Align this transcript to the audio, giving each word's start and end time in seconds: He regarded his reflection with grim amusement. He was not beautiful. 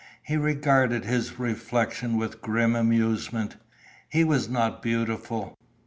He 0.23 0.35
regarded 0.35 1.05
his 1.05 1.37
reflection 1.37 2.17
with 2.17 2.41
grim 2.41 2.75
amusement. 2.75 3.57
He 4.09 4.23
was 4.23 4.49
not 4.49 4.81
beautiful. 4.81 5.55